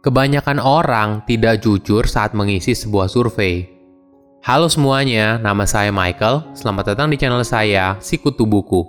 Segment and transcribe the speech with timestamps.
[0.00, 3.68] Kebanyakan orang tidak jujur saat mengisi sebuah survei.
[4.40, 6.56] Halo semuanya, nama saya Michael.
[6.56, 8.80] Selamat datang di channel saya, Sikutu Buku.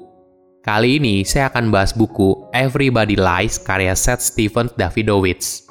[0.64, 5.68] Kali ini saya akan bahas buku Everybody Lies karya Seth Steven Davidowitz.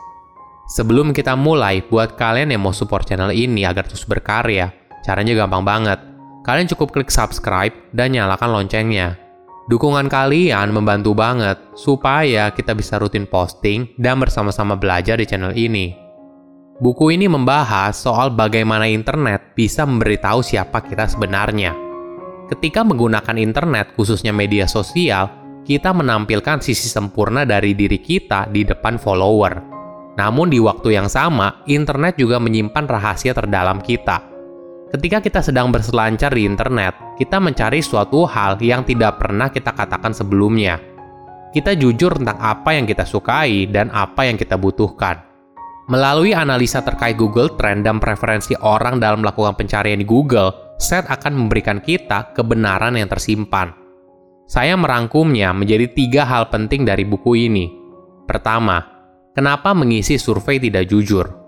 [0.76, 4.68] Sebelum kita mulai, buat kalian yang mau support channel ini agar terus berkarya,
[5.00, 6.04] caranya gampang banget.
[6.44, 9.16] Kalian cukup klik subscribe dan nyalakan loncengnya.
[9.68, 15.92] Dukungan kalian membantu banget supaya kita bisa rutin posting dan bersama-sama belajar di channel ini.
[16.80, 21.76] Buku ini membahas soal bagaimana internet bisa memberitahu siapa kita sebenarnya.
[22.48, 25.28] Ketika menggunakan internet, khususnya media sosial,
[25.68, 29.60] kita menampilkan sisi sempurna dari diri kita di depan follower.
[30.16, 34.29] Namun, di waktu yang sama, internet juga menyimpan rahasia terdalam kita
[34.90, 40.10] Ketika kita sedang berselancar di internet, kita mencari suatu hal yang tidak pernah kita katakan
[40.10, 40.82] sebelumnya.
[41.54, 45.22] Kita jujur tentang apa yang kita sukai dan apa yang kita butuhkan.
[45.86, 51.38] Melalui analisa terkait Google Trend dan preferensi orang dalam melakukan pencarian di Google, Seth akan
[51.38, 53.70] memberikan kita kebenaran yang tersimpan.
[54.50, 57.70] Saya merangkumnya menjadi tiga hal penting dari buku ini.
[58.26, 58.82] Pertama,
[59.38, 61.39] kenapa mengisi survei tidak jujur?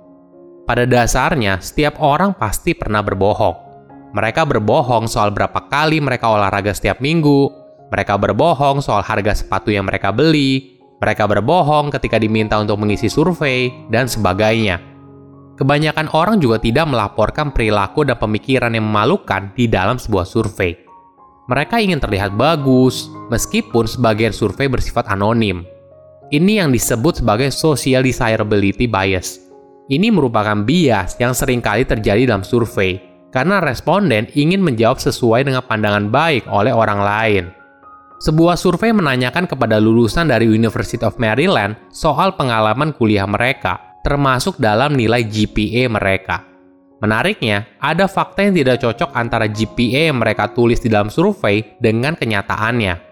[0.62, 3.74] Pada dasarnya, setiap orang pasti pernah berbohong.
[4.14, 7.50] Mereka berbohong soal berapa kali mereka olahraga setiap minggu,
[7.90, 13.74] mereka berbohong soal harga sepatu yang mereka beli, mereka berbohong ketika diminta untuk mengisi survei,
[13.90, 14.78] dan sebagainya.
[15.58, 20.78] Kebanyakan orang juga tidak melaporkan perilaku dan pemikiran yang memalukan di dalam sebuah survei.
[21.50, 25.66] Mereka ingin terlihat bagus, meskipun sebagian survei bersifat anonim.
[26.30, 29.51] Ini yang disebut sebagai social desirability bias
[29.90, 33.02] ini merupakan bias yang sering kali terjadi dalam survei,
[33.34, 37.44] karena responden ingin menjawab sesuai dengan pandangan baik oleh orang lain.
[38.22, 44.94] Sebuah survei menanyakan kepada lulusan dari University of Maryland soal pengalaman kuliah mereka, termasuk dalam
[44.94, 46.46] nilai GPA mereka.
[47.02, 52.14] Menariknya, ada fakta yang tidak cocok antara GPA yang mereka tulis di dalam survei dengan
[52.14, 53.10] kenyataannya.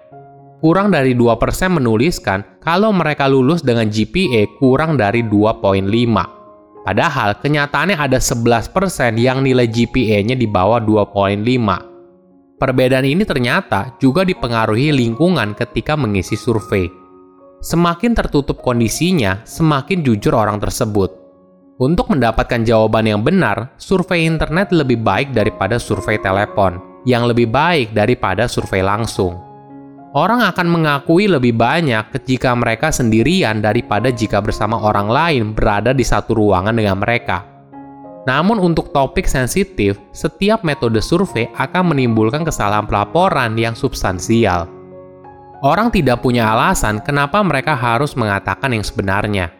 [0.62, 1.34] Kurang dari 2%
[1.74, 6.39] menuliskan kalau mereka lulus dengan GPA kurang dari 2.5
[6.80, 8.72] Padahal kenyataannya ada 11%
[9.20, 12.56] yang nilai GPA-nya di bawah 2.5.
[12.60, 16.88] Perbedaan ini ternyata juga dipengaruhi lingkungan ketika mengisi survei.
[17.60, 21.12] Semakin tertutup kondisinya, semakin jujur orang tersebut.
[21.80, 26.76] Untuk mendapatkan jawaban yang benar, survei internet lebih baik daripada survei telepon,
[27.08, 29.49] yang lebih baik daripada survei langsung.
[30.10, 36.02] Orang akan mengakui lebih banyak jika mereka sendirian daripada jika bersama orang lain berada di
[36.02, 37.46] satu ruangan dengan mereka.
[38.26, 44.66] Namun untuk topik sensitif, setiap metode survei akan menimbulkan kesalahan pelaporan yang substansial.
[45.62, 49.54] Orang tidak punya alasan kenapa mereka harus mengatakan yang sebenarnya.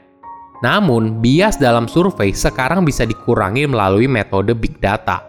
[0.66, 5.22] Namun, bias dalam survei sekarang bisa dikurangi melalui metode big data.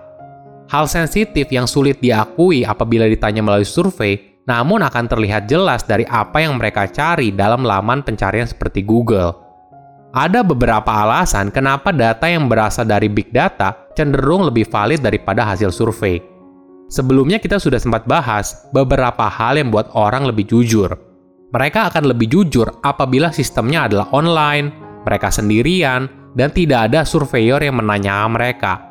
[0.65, 6.41] Hal sensitif yang sulit diakui apabila ditanya melalui survei namun akan terlihat jelas dari apa
[6.41, 9.37] yang mereka cari dalam laman pencarian seperti Google.
[10.11, 15.71] Ada beberapa alasan kenapa data yang berasal dari big data cenderung lebih valid daripada hasil
[15.71, 16.19] survei.
[16.91, 20.91] Sebelumnya kita sudah sempat bahas beberapa hal yang buat orang lebih jujur.
[21.55, 24.75] Mereka akan lebih jujur apabila sistemnya adalah online,
[25.07, 28.90] mereka sendirian, dan tidak ada surveyor yang menanya mereka.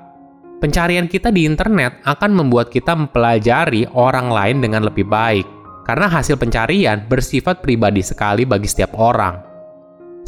[0.60, 5.48] Pencarian kita di internet akan membuat kita mempelajari orang lain dengan lebih baik,
[5.88, 9.40] karena hasil pencarian bersifat pribadi sekali bagi setiap orang.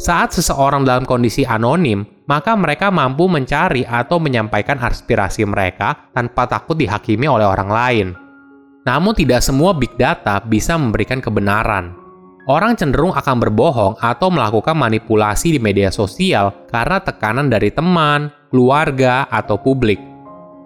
[0.01, 6.81] Saat seseorang dalam kondisi anonim, maka mereka mampu mencari atau menyampaikan aspirasi mereka tanpa takut
[6.81, 8.07] dihakimi oleh orang lain.
[8.89, 11.93] Namun, tidak semua big data bisa memberikan kebenaran.
[12.49, 19.29] Orang cenderung akan berbohong atau melakukan manipulasi di media sosial karena tekanan dari teman, keluarga,
[19.31, 20.12] atau publik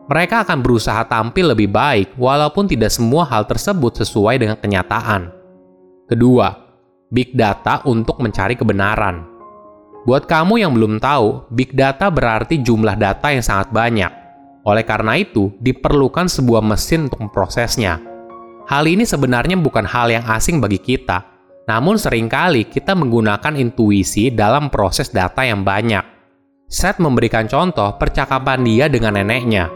[0.07, 5.35] mereka akan berusaha tampil lebih baik walaupun tidak semua hal tersebut sesuai dengan kenyataan.
[6.07, 6.47] Kedua,
[7.11, 9.27] big data untuk mencari kebenaran.
[10.07, 14.07] Buat kamu yang belum tahu, big data berarti jumlah data yang sangat banyak.
[14.63, 17.99] Oleh karena itu, diperlukan sebuah mesin untuk memprosesnya.
[18.71, 21.23] Hal ini sebenarnya bukan hal yang asing bagi kita,
[21.67, 26.03] namun sering kali kita menggunakan intuisi dalam proses data yang banyak.
[26.67, 29.71] Seth memberikan contoh percakapan dia dengan neneknya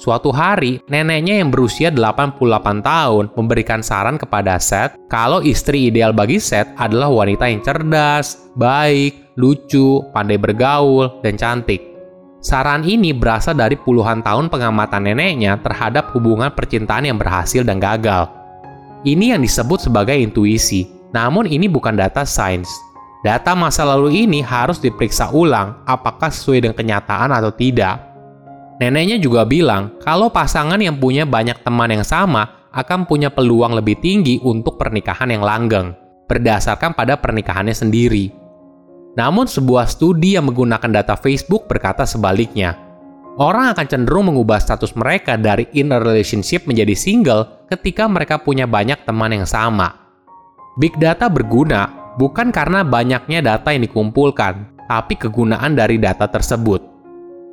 [0.00, 2.40] Suatu hari, neneknya yang berusia 88
[2.80, 9.36] tahun memberikan saran kepada Seth kalau istri ideal bagi Seth adalah wanita yang cerdas, baik,
[9.36, 11.84] lucu, pandai bergaul, dan cantik.
[12.40, 18.24] Saran ini berasal dari puluhan tahun pengamatan neneknya terhadap hubungan percintaan yang berhasil dan gagal.
[19.04, 22.72] Ini yang disebut sebagai intuisi, namun ini bukan data sains.
[23.20, 28.09] Data masa lalu ini harus diperiksa ulang apakah sesuai dengan kenyataan atau tidak.
[28.80, 34.00] Neneknya juga bilang kalau pasangan yang punya banyak teman yang sama akan punya peluang lebih
[34.00, 35.92] tinggi untuk pernikahan yang langgeng,
[36.24, 38.32] berdasarkan pada pernikahannya sendiri.
[39.20, 42.78] Namun sebuah studi yang menggunakan data Facebook berkata sebaliknya.
[43.36, 48.64] Orang akan cenderung mengubah status mereka dari in a relationship menjadi single ketika mereka punya
[48.64, 49.92] banyak teman yang sama.
[50.80, 56.89] Big data berguna bukan karena banyaknya data yang dikumpulkan, tapi kegunaan dari data tersebut.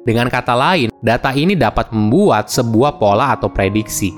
[0.08, 4.16] Dengan kata lain, data ini dapat membuat sebuah pola atau prediksi.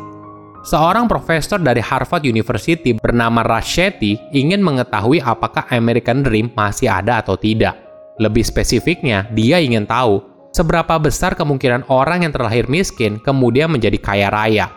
[0.62, 7.34] Seorang profesor dari Harvard University bernama Raschetti ingin mengetahui apakah American Dream masih ada atau
[7.34, 7.74] tidak.
[8.22, 10.22] Lebih spesifiknya, dia ingin tahu
[10.54, 14.70] seberapa besar kemungkinan orang yang terlahir miskin kemudian menjadi kaya raya.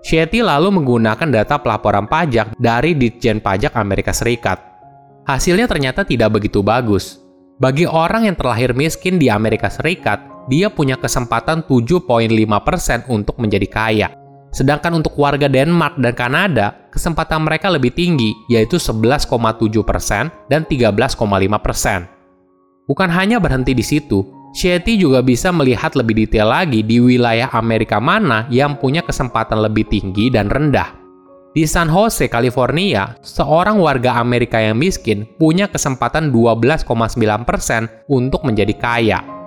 [0.00, 4.70] Shetty lalu menggunakan data pelaporan pajak dari Ditjen Pajak Amerika Serikat
[5.30, 7.22] hasilnya ternyata tidak begitu bagus.
[7.60, 14.08] Bagi orang yang terlahir miskin di Amerika Serikat, dia punya kesempatan 7.5% untuk menjadi kaya.
[14.50, 19.30] Sedangkan untuk warga Denmark dan Kanada, kesempatan mereka lebih tinggi, yaitu 11,7%
[20.50, 22.90] dan 13,5%.
[22.90, 28.02] Bukan hanya berhenti di situ, Shetty juga bisa melihat lebih detail lagi di wilayah Amerika
[28.02, 30.98] mana yang punya kesempatan lebih tinggi dan rendah.
[31.54, 39.39] Di San Jose, California, seorang warga Amerika yang miskin punya kesempatan 12,9% untuk menjadi kaya.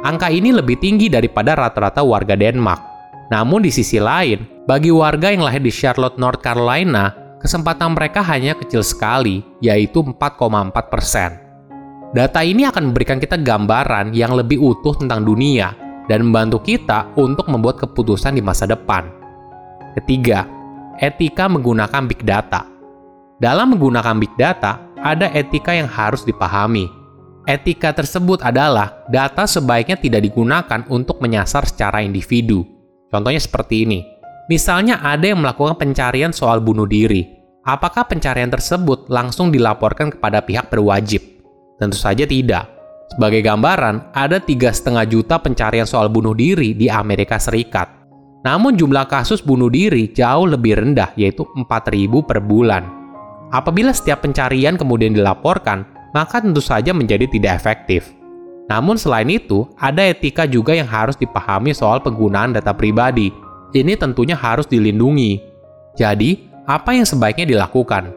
[0.00, 2.80] Angka ini lebih tinggi daripada rata-rata warga Denmark.
[3.28, 8.56] Namun di sisi lain, bagi warga yang lahir di Charlotte, North Carolina, kesempatan mereka hanya
[8.56, 12.16] kecil sekali, yaitu 4,4%.
[12.16, 15.76] Data ini akan memberikan kita gambaran yang lebih utuh tentang dunia
[16.08, 19.06] dan membantu kita untuk membuat keputusan di masa depan.
[20.00, 20.48] Ketiga,
[20.98, 22.66] etika menggunakan big data.
[23.38, 26.99] Dalam menggunakan big data, ada etika yang harus dipahami.
[27.48, 32.68] Etika tersebut adalah data sebaiknya tidak digunakan untuk menyasar secara individu.
[33.08, 34.00] Contohnya seperti ini.
[34.52, 37.24] Misalnya ada yang melakukan pencarian soal bunuh diri.
[37.64, 41.22] Apakah pencarian tersebut langsung dilaporkan kepada pihak berwajib?
[41.80, 42.68] Tentu saja tidak.
[43.10, 47.88] Sebagai gambaran, ada 3,5 juta pencarian soal bunuh diri di Amerika Serikat.
[48.40, 52.84] Namun jumlah kasus bunuh diri jauh lebih rendah yaitu 4.000 per bulan.
[53.50, 55.84] Apabila setiap pencarian kemudian dilaporkan,
[56.14, 58.14] maka tentu saja menjadi tidak efektif.
[58.70, 63.34] Namun selain itu, ada etika juga yang harus dipahami soal penggunaan data pribadi.
[63.74, 65.42] Ini tentunya harus dilindungi.
[65.98, 68.14] Jadi, apa yang sebaiknya dilakukan?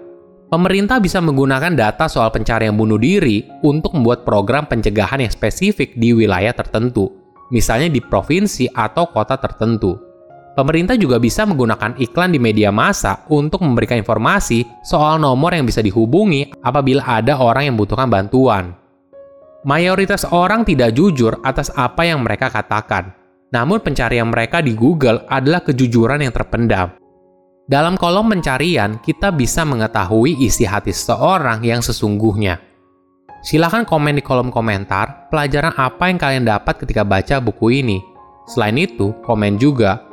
[0.54, 6.14] Pemerintah bisa menggunakan data soal pencarian bunuh diri untuk membuat program pencegahan yang spesifik di
[6.14, 7.10] wilayah tertentu,
[7.50, 10.13] misalnya di provinsi atau kota tertentu.
[10.54, 15.82] Pemerintah juga bisa menggunakan iklan di media massa untuk memberikan informasi soal nomor yang bisa
[15.82, 18.78] dihubungi apabila ada orang yang membutuhkan bantuan.
[19.66, 23.18] Mayoritas orang tidak jujur atas apa yang mereka katakan,
[23.50, 26.94] namun pencarian mereka di Google adalah kejujuran yang terpendam.
[27.66, 32.60] Dalam kolom pencarian, kita bisa mengetahui isi hati seseorang yang sesungguhnya.
[33.42, 37.98] Silahkan komen di kolom komentar pelajaran apa yang kalian dapat ketika baca buku ini.
[38.46, 40.13] Selain itu, komen juga